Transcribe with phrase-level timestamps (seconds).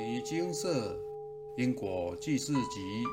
[0.00, 0.96] 尼金色
[1.58, 3.04] 因果记事集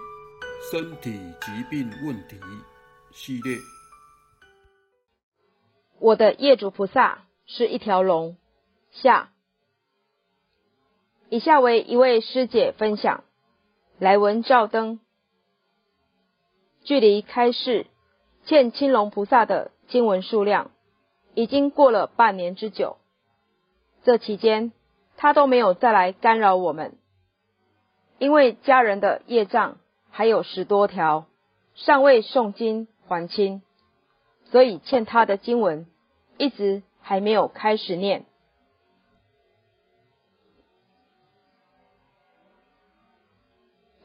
[0.71, 2.39] 身体疾病问题
[3.11, 3.57] 系列。
[5.99, 8.37] 我的业主菩萨是一条龙。
[8.89, 9.33] 下，
[11.29, 13.25] 以下为一位师姐分享。
[13.99, 15.01] 来文照灯，
[16.83, 17.87] 距离开示
[18.45, 20.71] 欠青龙菩萨的经文数量
[21.33, 22.97] 已经过了半年之久。
[24.05, 24.71] 这期间，
[25.17, 26.95] 他都没有再来干扰我们，
[28.19, 31.25] 因为家人的业障还有十多条，
[31.75, 33.61] 尚未诵经还清，
[34.45, 35.87] 所以欠他的经文
[36.37, 38.25] 一直还没有开始念。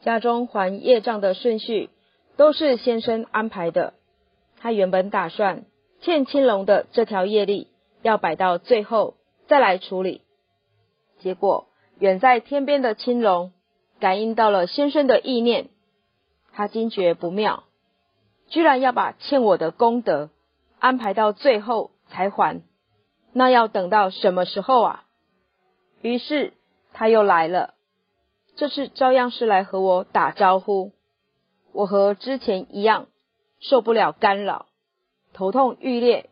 [0.01, 1.89] 家中还业障的顺序
[2.35, 3.93] 都是先生安排的，
[4.57, 5.63] 他原本打算
[6.01, 7.69] 欠青龙的这条业力
[8.01, 9.15] 要摆到最后。
[9.45, 10.22] 再来处理，
[11.23, 11.67] 结果
[11.99, 13.53] 远在天边的青龙
[14.01, 15.69] 感应到了先生的意念，
[16.51, 17.63] 他惊觉不妙，
[18.49, 20.29] 居然要把欠我的功德
[20.79, 22.61] 安排到最后才还，
[23.31, 25.05] 那要等到什么时候啊？
[26.01, 26.51] 于是
[26.91, 27.75] 他又来了，
[28.57, 30.91] 这次照样是来和我打招呼。
[31.71, 33.07] 我和之前一样，
[33.61, 34.65] 受不了干扰，
[35.31, 36.29] 头痛欲裂。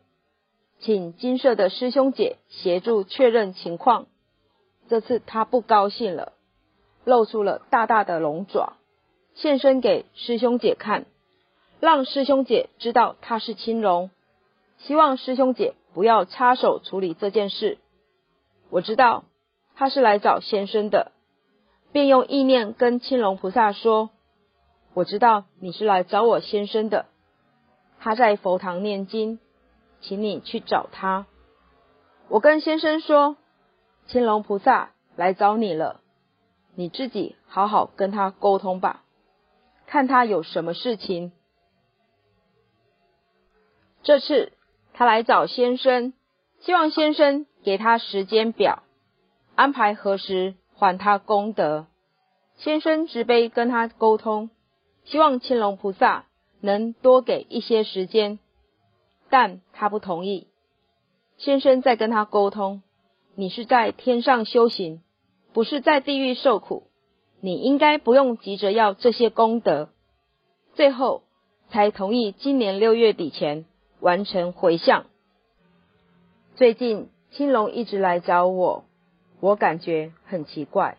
[0.80, 4.08] 请金色的师兄姐协助确认情况。
[4.92, 6.34] 这次他不高兴了，
[7.06, 8.74] 露出了大大的龙爪，
[9.32, 11.06] 现身给师兄姐看，
[11.80, 14.10] 让师兄姐知道他是青龙，
[14.76, 17.78] 希望师兄姐不要插手处理这件事。
[18.68, 19.24] 我知道
[19.76, 21.12] 他是来找先生的，
[21.90, 24.10] 便用意念跟青龙菩萨说
[24.92, 27.06] ：“我知道你是来找我先生的，
[27.98, 29.38] 他在佛堂念经。”
[30.02, 31.24] 请你去找他。
[32.28, 33.38] 我跟先生说，
[34.06, 36.00] 青龙菩萨来找你了，
[36.74, 39.04] 你自己好好跟他沟通吧，
[39.86, 41.32] 看他有什么事情。
[44.02, 44.52] 这次
[44.92, 46.12] 他来找先生，
[46.60, 48.82] 希望先生给他时间表，
[49.54, 51.86] 安排何时还他功德。
[52.56, 54.50] 先生直悲跟他沟通，
[55.04, 56.26] 希望青龙菩萨
[56.60, 58.38] 能多给一些时间。
[59.30, 60.48] 但他不同意。
[61.38, 62.82] 先生在跟他沟通
[63.42, 65.02] ：“你是在天上修行，
[65.52, 66.84] 不是在地狱受苦。
[67.40, 69.88] 你应该不用急着要这些功德。”
[70.74, 71.24] 最后
[71.68, 73.64] 才同意今年六月底前
[73.98, 75.06] 完成回向。
[76.54, 78.84] 最近青龙一直来找我，
[79.40, 80.98] 我感觉很奇怪。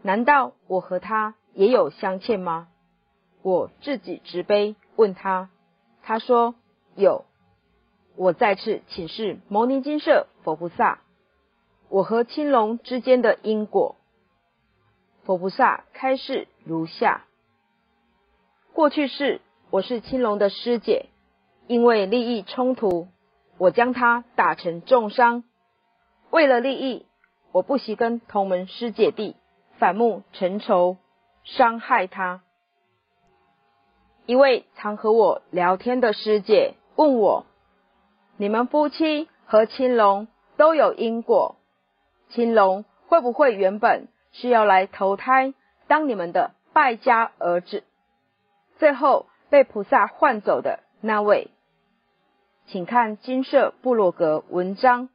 [0.00, 2.68] 难道我和他也有相欠吗？
[3.42, 5.50] 我自己直悲问他，
[6.02, 6.54] 他说
[6.96, 7.26] 有。
[8.16, 11.02] 我再次请示牟尼金舍佛菩萨，
[11.90, 13.96] 我和青龙之间的因果。
[15.24, 17.24] 佛菩萨开示如下：
[18.72, 19.40] 过去世
[19.70, 21.06] 我是青龙的师姐，
[21.66, 23.08] 因为利益冲突，
[23.58, 25.42] 我将他打成重伤。
[26.30, 27.06] 为了利益，
[27.50, 29.34] 我不惜跟同门师姐弟
[29.78, 30.96] 反目成仇，
[31.42, 32.40] 伤害他。
[34.26, 37.46] 一位常和我聊天的师姐问我。
[38.36, 41.56] 你们夫妻和青龙都有因果，
[42.30, 45.54] 青龙会不会原本是要来投胎
[45.88, 47.84] 当你们的败家儿子，
[48.78, 51.50] 最后被菩萨换走的那位？
[52.66, 55.08] 请看金色部落格文章。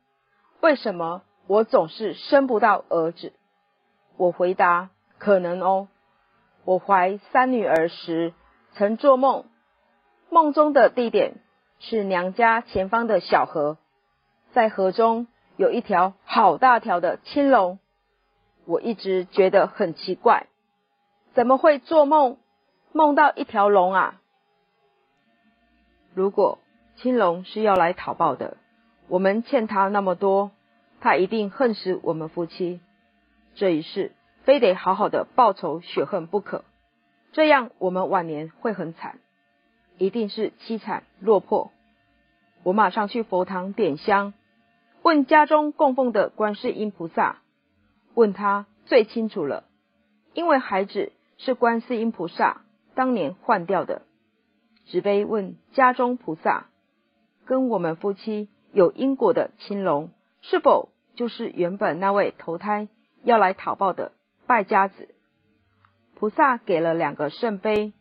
[0.59, 3.33] 为什么我总是生不到儿子？
[4.17, 5.87] 我回答：可能哦。
[6.65, 8.33] 我怀三女儿时，
[8.73, 9.45] 曾做梦，
[10.29, 11.35] 梦中的地点。
[11.79, 13.77] 是娘家前方的小河，
[14.53, 15.27] 在河中
[15.57, 17.79] 有一条好大条的青龙，
[18.65, 20.47] 我一直觉得很奇怪，
[21.33, 22.37] 怎么会做梦
[22.91, 24.21] 梦到一条龙啊？
[26.13, 26.59] 如果
[26.97, 28.57] 青龙是要来讨报的，
[29.07, 30.51] 我们欠他那么多，
[31.01, 32.79] 他一定恨死我们夫妻，
[33.53, 34.11] 这一世
[34.43, 36.63] 非得好好的报仇雪恨不可，
[37.31, 39.19] 这样我们晚年会很惨。
[39.97, 41.71] 一定是凄惨落魄。
[42.63, 44.33] 我马上去佛堂点香，
[45.05, 47.43] 问家中供奉的观世音菩萨，
[48.15, 49.65] 问他最清楚了，
[50.33, 52.63] 因为孩子是观世音菩萨
[52.95, 54.01] 当年换掉的。
[54.87, 56.71] 只悲问家中菩萨，
[57.45, 60.09] 跟我们夫妻有因果的青龙，
[60.41, 62.87] 是否就是原本那位投胎
[63.23, 64.11] 要来讨报的
[64.47, 65.09] 败家子？
[66.15, 67.93] 菩萨给了两个圣杯。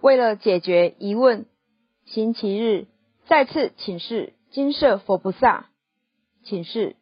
[0.00, 1.46] 为了解决疑问，
[2.06, 2.88] 星期日
[3.28, 5.66] 再次请示金色佛菩萨，
[6.44, 6.94] 请示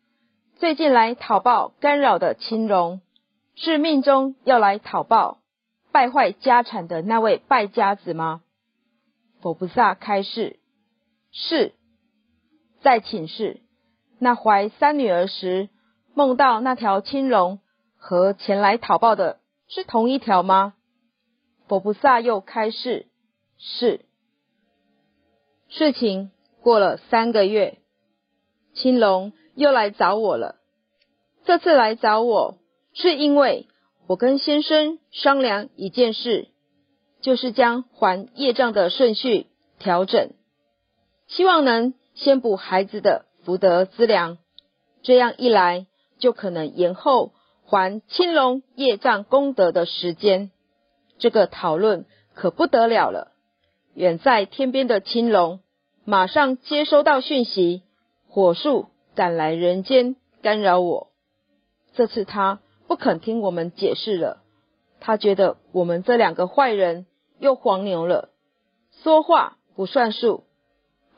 [0.56, 3.02] 最近来讨报干扰的青龙，
[3.56, 5.42] 是命中要来讨报
[5.92, 8.40] 败坏家产的那位败家子吗？
[9.42, 10.60] 佛菩萨开示：
[11.30, 11.74] 是。
[12.80, 13.60] 再请示，
[14.18, 15.68] 那怀三女儿时
[16.14, 17.60] 梦到那条青龙
[17.98, 20.72] 和前来讨报的是同一条吗？
[21.68, 23.08] 佛菩萨又开示：
[23.58, 24.06] 是。
[25.68, 26.30] 事情
[26.62, 27.78] 过了三个月，
[28.74, 29.32] 青龙。
[29.54, 30.56] 又来找我了。
[31.44, 32.56] 这次来找我，
[32.94, 33.66] 是因为
[34.06, 36.48] 我跟先生商量一件事，
[37.20, 39.48] 就是将还业障的顺序
[39.78, 40.30] 调整，
[41.28, 44.38] 希望能先补孩子的福德资粮，
[45.02, 45.86] 这样一来
[46.18, 47.34] 就可能延后
[47.66, 50.50] 还青龙业障功德的时间。
[51.18, 53.32] 这个讨论可不得了了。
[53.92, 55.60] 远在天边的青龙
[56.04, 57.82] 马上接收到讯息，
[58.28, 58.86] 火速。
[59.14, 61.08] 赶来人间干扰我，
[61.92, 64.42] 这次他不肯听我们解释了。
[65.00, 67.04] 他觉得我们这两个坏人
[67.38, 68.30] 又黄牛了，
[69.02, 70.44] 说话不算数。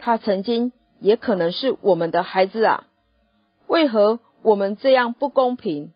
[0.00, 2.88] 他曾经也可能是我们的孩子啊，
[3.68, 5.92] 为何我们这样不公平？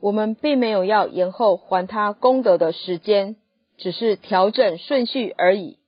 [0.00, 3.36] 我们并没有要延后还他功德的时间，
[3.76, 5.78] 只是调整顺序而已。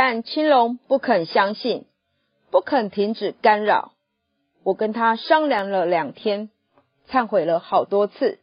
[0.00, 1.84] 但青龙不肯相信。
[2.52, 3.94] 不肯停止干扰，
[4.62, 6.50] 我跟他商量了两天，
[7.10, 8.38] 忏悔了好多次，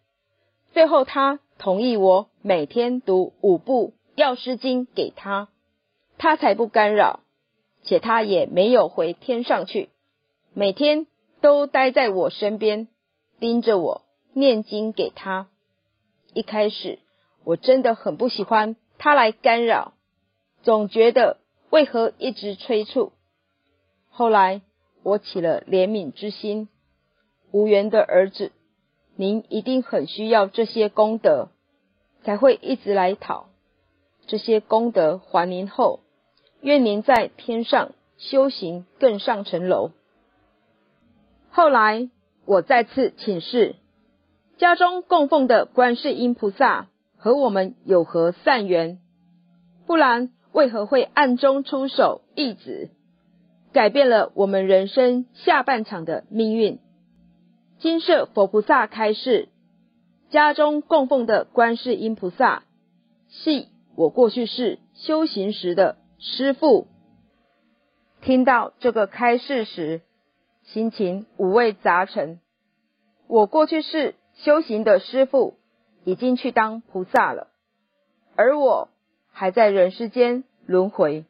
[0.74, 5.48] 最后他同意我每天读五部药师经给他，
[6.18, 7.22] 他才不干扰，
[7.84, 9.88] 且他也没有回天上去，
[10.54, 11.08] 每天
[11.40, 12.90] 都待在我身边，
[13.40, 14.02] 盯着我
[14.34, 15.48] 念经给他。
[16.34, 17.00] 一开始
[17.46, 19.94] 我真的很不喜欢他来干扰，
[20.62, 21.38] 总觉得
[21.76, 23.12] 为何一直催促。
[24.10, 24.62] 后来
[25.04, 26.70] 我起了怜悯之心，
[27.52, 28.54] 无缘的儿子，
[29.18, 31.50] 您一定很需要这些功德，
[32.24, 33.50] 才会一直来讨。
[34.26, 36.00] 这些功德还您后，
[36.62, 39.92] 愿您在天上修行更上层楼。
[41.50, 42.10] 后来
[42.46, 43.76] 我再次请示，
[44.58, 46.88] 家中供奉的观世音菩萨
[47.18, 49.02] 和我们有何善缘？
[49.86, 52.90] 不然为何会暗中出手一子？
[53.74, 56.80] 改变了我们人生下半场的命运。
[57.80, 59.50] 金色佛菩萨开示，
[60.30, 62.64] 家中供奉的观世音菩萨，
[63.28, 63.68] 系
[63.98, 66.88] 我过去世修行时的师父。
[68.22, 70.04] 听到这个开示时，
[70.64, 72.40] 心情五味杂陈。
[73.28, 75.58] 我过去世修行的师父
[76.06, 77.50] 已经去当菩萨了，
[78.38, 78.88] 而我
[79.38, 81.26] 还在人世间轮回。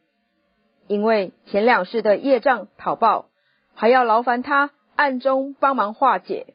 [0.87, 3.29] 因为前两世的业障讨报，
[3.73, 6.53] 还要劳烦他暗中帮忙化解。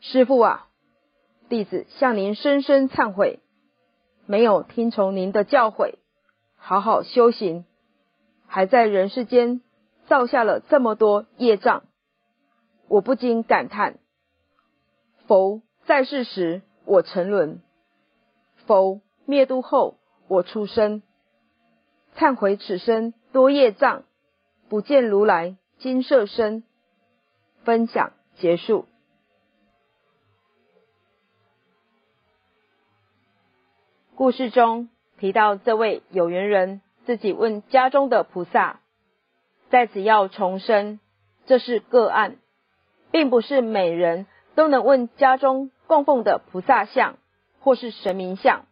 [0.00, 0.68] 师父啊，
[1.48, 3.40] 弟子向您深深忏悔，
[4.26, 5.94] 没有听从您的教诲，
[6.56, 7.64] 好好修行，
[8.46, 9.62] 还在人世间
[10.06, 11.84] 造下了这么多业障。
[12.86, 13.98] 我不禁感叹：
[15.26, 17.62] 佛在世时我沉沦，
[18.66, 19.97] 佛灭度后
[20.28, 21.02] 我出生。
[22.16, 24.04] 忏悔此生多业障，
[24.68, 26.64] 不见如来金色身。
[27.64, 28.86] 分享结束。
[34.14, 34.88] 故事中
[35.18, 38.80] 提到这位有缘人自己问家中的菩萨，
[39.70, 40.98] 在此要重申，
[41.46, 42.38] 这是个案，
[43.10, 47.18] 并不是每人都能问家中供奉的菩萨像
[47.60, 48.64] 或是神明像。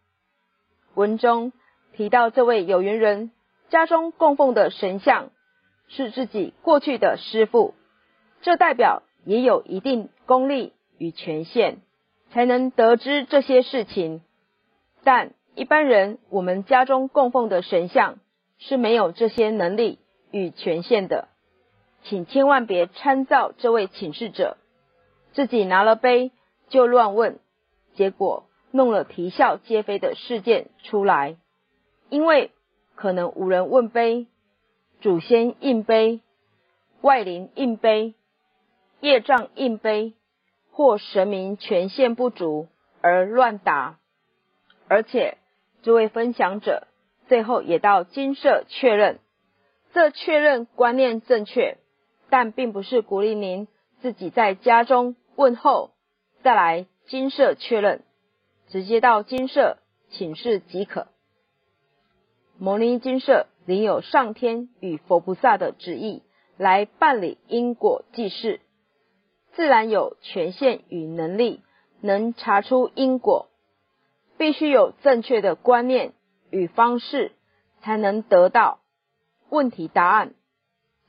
[0.97, 1.53] 文中
[1.93, 3.31] 提到这位有缘人。
[3.69, 5.29] 家中供奉的神像
[5.89, 7.75] 是自己过去的师父，
[8.41, 11.79] 这代表也有一定功力与权限，
[12.31, 14.21] 才能得知这些事情。
[15.03, 18.19] 但一般人，我们家中供奉的神像
[18.57, 19.99] 是没有这些能力
[20.31, 21.27] 与权限的，
[22.03, 24.55] 请千万别参照这位请示者，
[25.33, 26.31] 自己拿了杯
[26.69, 27.37] 就乱问，
[27.95, 31.37] 结果弄了啼笑皆非的事件出来，
[32.09, 32.51] 因为。
[32.99, 34.25] 可能无人问碑，
[35.01, 36.21] 祖先印碑，
[37.01, 38.15] 外灵印碑，
[39.01, 40.15] 业障印碑，
[40.71, 42.67] 或神明权限不足
[43.01, 43.99] 而乱答。
[44.87, 45.37] 而且
[45.83, 46.87] 这位分享者
[47.27, 49.19] 最后也到金社确认，
[49.93, 51.77] 这确认观念正确，
[52.31, 53.67] 但并不是鼓励您
[54.01, 55.91] 自己在家中问候
[56.41, 58.01] 再来金社确认，
[58.69, 59.77] 直接到金舍
[60.09, 61.07] 请示即可。
[62.57, 66.23] 摩尼金舍领有上天与佛菩萨的旨意
[66.57, 68.61] 来办理因果记事，
[69.53, 71.61] 自然有权限与能力，
[72.01, 73.47] 能查出因果。
[74.37, 76.13] 必须有正确的观念
[76.51, 77.31] 与方式，
[77.81, 78.79] 才能得到
[79.49, 80.33] 问题答案。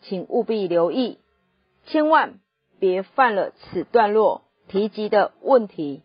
[0.00, 1.18] 请务必留意，
[1.86, 2.38] 千万
[2.78, 6.02] 别犯了此段落提及的问题。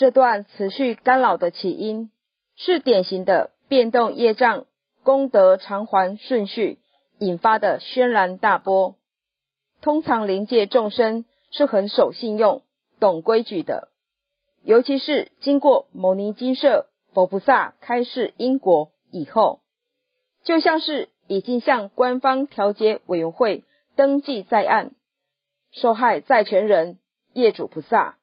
[0.00, 2.10] 这段持续干扰的起因，
[2.56, 4.64] 是典型的变动业障
[5.02, 6.78] 功德偿还顺序
[7.18, 8.96] 引发的轩然大波。
[9.82, 12.62] 通常灵界众生是很守信用。
[12.98, 13.88] 懂规矩的，
[14.62, 19.60] 尤其是经过牟尼金舍佛菩萨开示因果以后，
[20.44, 23.64] 就像是已经向官方调解委员会
[23.96, 24.92] 登记在案，
[25.72, 26.98] 受害债权人
[27.34, 28.16] 业主菩萨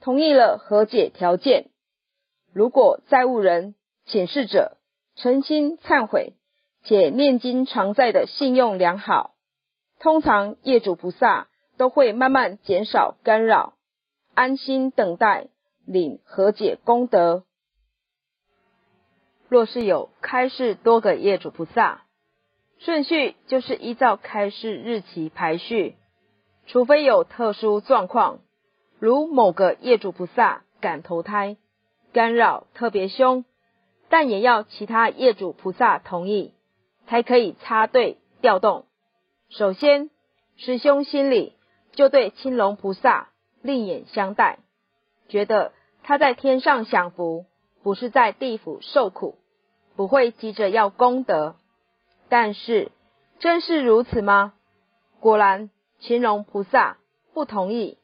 [0.00, 1.70] 同意了和解条件。
[2.52, 3.74] 如果债务人
[4.06, 4.78] 请示者
[5.14, 6.34] 诚心忏悔
[6.84, 9.34] 且念经常在的信用良好，
[9.98, 13.74] 通常业主菩萨都会慢慢减少干扰。
[14.32, 15.48] 安心等待
[15.84, 17.44] 领和解功德。
[19.48, 22.04] 若是有开示多个业主菩萨，
[22.78, 25.96] 顺序就是依照开示日期排序，
[26.66, 28.40] 除非有特殊状况，
[29.00, 31.56] 如某个业主菩萨敢投胎，
[32.12, 33.46] 干扰特别凶，
[34.10, 36.52] 但也要其他业主菩萨同意，
[37.06, 38.84] 才可以插队调动。
[39.48, 40.10] 首先，
[40.56, 41.54] 师兄心里
[41.92, 43.28] 就对青龙菩萨。
[43.62, 44.58] 另眼相待，
[45.28, 47.44] 觉得他在天上享福，
[47.82, 49.36] 不是在地府受苦，
[49.96, 51.56] 不会急着要功德。
[52.30, 52.90] 但是，
[53.38, 54.54] 真是如此吗？
[55.20, 56.96] 果然，青龙菩萨
[57.34, 57.98] 不同意，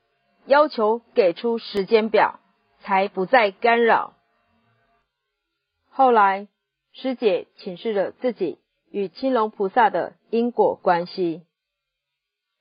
[0.46, 2.40] 要求给出时间表，
[2.80, 4.14] 才不再干扰。
[5.90, 6.48] 后来，
[6.92, 8.58] 师姐请示了自己
[8.90, 11.42] 与青龙菩萨的因果关系，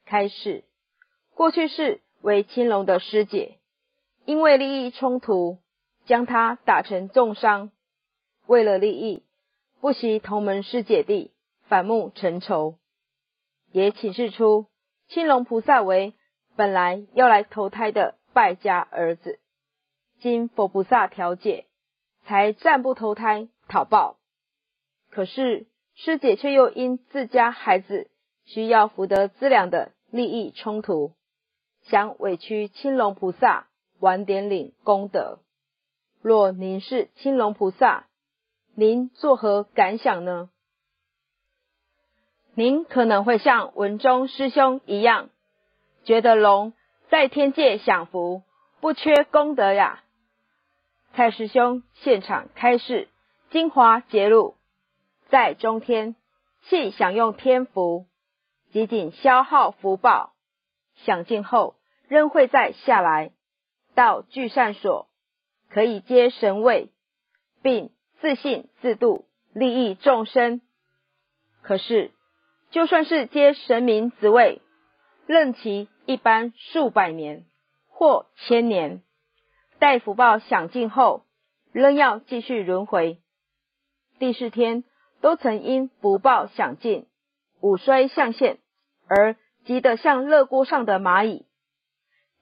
[0.05, 0.63] 开始
[1.33, 2.01] 过去是。
[2.21, 3.59] 为青龙的师姐，
[4.25, 5.59] 因为利益冲突，
[6.07, 7.69] 将他打成重伤。
[8.47, 9.21] 为了利益，
[9.79, 11.29] 不惜同门师姐弟
[11.67, 12.79] 反目成仇，
[13.71, 14.65] 也请示出
[15.07, 16.15] 青龙菩萨为
[16.55, 19.39] 本来要来投胎的败家儿子，
[20.19, 21.65] 经佛菩萨调解，
[22.25, 24.17] 才暂不投胎讨报。
[25.11, 28.09] 可是师姐却又因自家孩子
[28.45, 31.13] 需要福德资粮的利益冲突。
[31.83, 33.67] 想委屈青龙菩萨
[33.99, 35.39] 晚点领功德，
[36.21, 38.07] 若您是青龙菩萨，
[38.73, 40.49] 您作何感想呢？
[42.55, 45.29] 您可能会像文中师兄一样，
[46.05, 46.73] 觉得龙
[47.09, 48.43] 在天界享福，
[48.79, 50.03] 不缺功德呀。
[51.13, 53.09] 蔡师兄现场开示，
[53.49, 54.55] 精华揭露，
[55.29, 56.15] 在中天
[56.69, 58.05] 系享用天福，
[58.71, 60.33] 仅仅消耗福报。
[61.03, 61.75] 享尽后，
[62.07, 63.31] 仍会再下来
[63.95, 65.07] 到聚善所，
[65.69, 66.91] 可以接神位，
[67.63, 70.61] 并自信自度，利益众生。
[71.63, 72.11] 可是，
[72.69, 74.61] 就算是接神明职位，
[75.25, 77.45] 任其一般数百年
[77.87, 79.01] 或千年，
[79.79, 81.25] 待福报享尽后，
[81.71, 83.19] 仍要继续轮回。
[84.19, 84.83] 第四天
[85.21, 87.07] 都曾因福报享尽，
[87.61, 88.59] 五衰象现
[89.07, 89.35] 而。
[89.65, 91.47] 急得像热锅上的蚂蚁。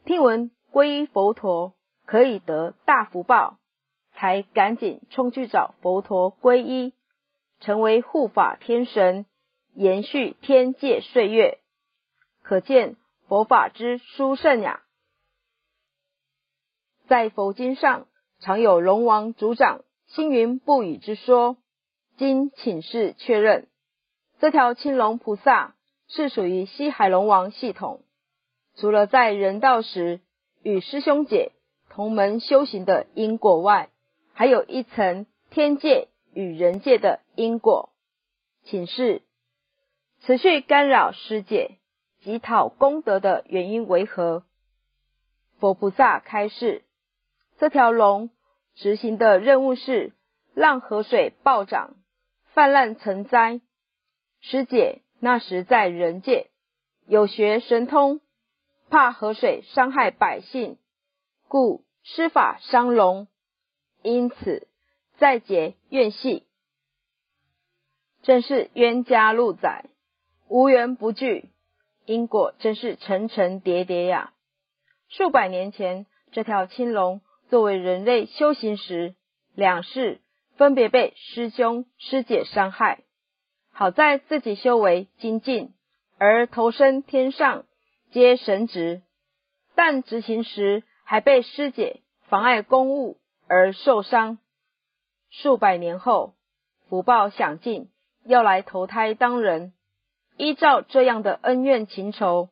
[0.03, 1.74] 听闻皈依佛陀
[2.05, 3.60] 可以得大福报，
[4.12, 6.93] 才赶紧冲去找佛陀皈依，
[7.62, 9.25] 成为护法天神，
[9.74, 11.60] 延续天界岁月。
[12.41, 14.84] 可见佛法之殊胜呀！
[17.08, 18.08] 在佛经上
[18.39, 21.58] 常有龙王主掌星云不语之说，
[22.18, 23.68] 经请示确认，
[24.39, 25.75] 这条青龙菩萨。
[26.10, 28.03] 是属于西海龙王系统，
[28.75, 30.20] 除了在人道时
[30.62, 31.53] 与师兄姐
[31.89, 33.89] 同门修行的因果外，
[34.34, 37.89] 还有一层天界与人界的因果。
[38.63, 39.24] 请示
[40.22, 41.80] 持续干扰师姐
[42.24, 44.44] 乞讨功德的原因为何？
[45.60, 46.84] 佛菩萨开示：
[47.58, 48.30] 这条龙
[48.75, 50.13] 执行的任务是
[50.53, 51.96] 让河水暴涨，
[52.53, 53.62] 泛滥成灾。
[54.42, 55.01] 师姐。
[55.20, 56.50] 那时在人界
[57.08, 58.20] 有学神通，
[58.89, 60.77] 怕河水伤害百姓，
[61.48, 63.30] 故施法伤龙，
[64.01, 64.68] 因此
[65.18, 66.46] 再结怨系，
[68.24, 69.86] 正是冤家路窄，
[70.50, 71.52] 无缘不聚，
[72.05, 74.33] 因果真是层层叠叠呀！
[75.07, 79.15] 数百年前，这条青龙作为人类修行时，
[79.53, 80.22] 两世
[80.57, 83.03] 分别被师兄师姐伤害。
[83.72, 85.74] 好在自己修为精进，
[86.17, 87.65] 而投身天上
[88.12, 89.01] 接神职，
[89.75, 93.17] 但执行时还被师姐妨碍公务
[93.48, 94.39] 而受伤。
[95.29, 96.36] 数百年后，
[96.89, 97.89] 福报享尽，
[98.25, 99.74] 要来投胎当人。
[100.38, 102.50] 依照这样的恩怨情仇，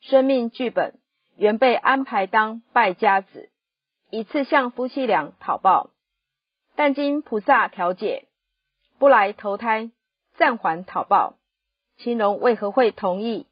[0.00, 0.98] 生命剧本
[1.36, 3.50] 原被安排当败家子，
[4.10, 5.90] 一次向夫妻俩讨报。
[6.74, 8.28] 但经菩萨调解，
[8.98, 9.90] 不来投胎，
[10.36, 11.34] 暂缓讨报。
[11.98, 13.46] 青龙为何会同意？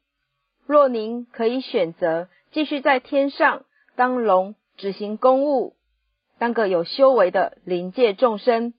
[0.65, 3.65] 若您可以选择继续在天上
[3.95, 5.75] 当龙，执行公务，
[6.39, 8.73] 当个有修为的灵界众生，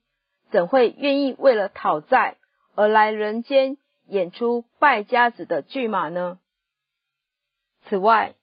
[0.51, 2.37] 怎会愿意为了讨债
[2.75, 3.77] 而来人间？
[4.09, 6.39] 演出败家子的剧码呢？
[7.85, 8.35] 此外，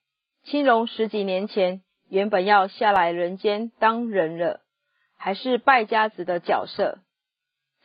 [0.44, 4.62] 青龙十几年前原本要下来人间当人了，
[5.18, 7.00] 还是败家子的角色。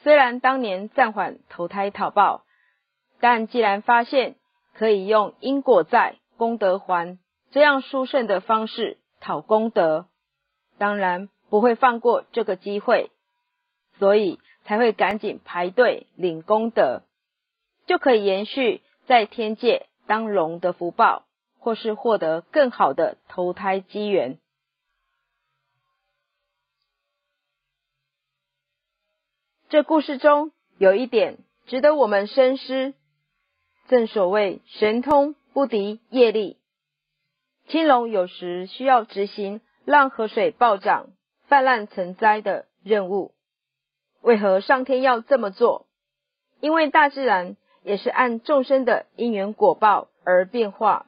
[0.02, 2.44] 虽然当年暂缓投胎讨报，
[3.18, 4.36] 但既然发现
[4.74, 7.18] 可以用因果债功德还
[7.50, 10.06] 这样殊胜的方式讨功德，
[10.78, 13.10] 当然不会放过这个机会，
[13.98, 17.02] 所以才会赶紧排队领功德。
[17.90, 21.26] 就可以延续在天界当龙的福报，
[21.58, 24.38] 或是获得更好的投胎机缘。
[29.70, 32.94] 这故事中有一点值得我们深思，
[33.88, 36.58] 正所谓神通不敌业力。
[37.66, 41.08] 青龙有时需要执行让河水暴涨、
[41.48, 43.34] 泛滥成灾的任务，
[44.20, 45.88] 为何上天要这么做？
[46.60, 47.56] 因为大自然。
[47.82, 51.06] 也是按众生的因缘果报而变化。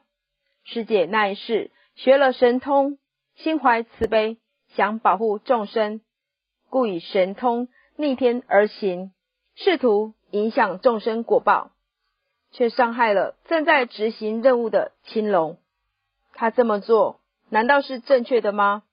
[0.63, 2.97] 师姐那一世学了神通，
[3.35, 4.37] 心怀慈悲，
[4.75, 6.01] 想保护众生，
[6.69, 9.11] 故以神通逆天而行，
[9.55, 11.71] 试图影响众生果报，
[12.51, 15.57] 却伤害了正在执行任务的青龙。
[16.33, 18.83] 他这么做，难道是正确的吗？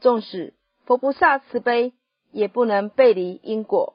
[0.00, 1.92] 纵使佛菩萨慈悲，
[2.32, 3.94] 也不能背离因果。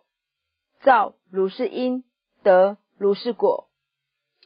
[0.82, 2.04] 造如是因，
[2.44, 2.78] 得。
[3.02, 3.68] 如是果，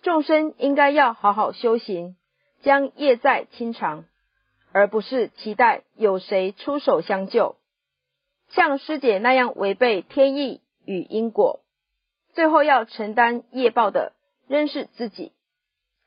[0.01, 2.15] 众生应该要好好修行，
[2.61, 4.05] 将业债清偿，
[4.71, 7.57] 而不是期待有谁出手相救。
[8.51, 11.65] 像师姐那样违背天意与因果，
[12.31, 14.13] 最后要承担业报的
[14.47, 15.33] 仍是自己。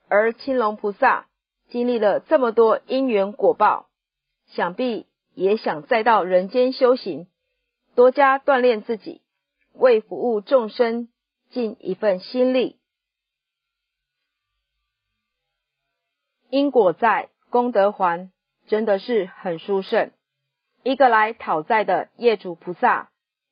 [0.08, 1.26] 而青龙菩萨
[1.68, 3.90] 经历了这么多因缘果报，
[4.46, 7.26] 想必也想再到人间修行，
[7.94, 9.20] 多加锻炼自己，
[9.74, 11.11] 为服务众生。
[11.50, 12.78] 尽一份心力，
[16.50, 18.30] 因果债功德还，
[18.66, 20.11] 真的是很殊胜。
[20.82, 23.11] 一个来讨债的业主菩萨，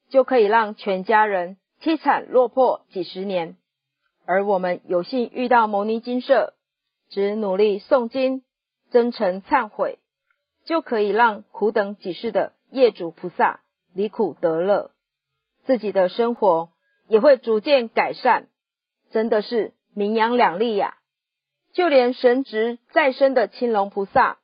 [0.09, 3.57] 就可以让全家人凄惨落魄几十年。
[4.25, 6.55] 而我们有幸遇到牟尼金舍，
[7.09, 8.45] 只努力诵经、
[8.91, 9.99] 真诚忏悔，
[10.65, 13.61] 就可以让苦等几世的业主菩萨
[13.95, 14.91] 离苦得乐，
[15.65, 16.71] 自己的生活。
[17.09, 18.49] 也会逐渐改善，
[19.11, 20.97] 真的是名扬两利呀！
[21.73, 24.39] 就连神职再生的青龙菩萨，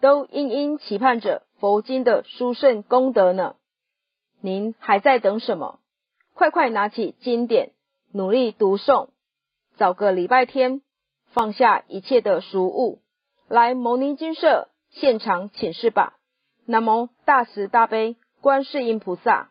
[0.00, 3.56] 都殷殷期盼着佛经的殊胜功德呢。
[4.40, 5.80] 您还在等什么？
[6.34, 7.72] 快快拿起经典，
[8.12, 9.08] 努力读诵，
[9.76, 10.82] 找个礼拜天，
[11.32, 13.00] 放下一切的俗物，
[13.48, 16.14] 来牟尼金舍现场请示吧。
[16.64, 19.50] 南无大慈大悲观世音菩萨。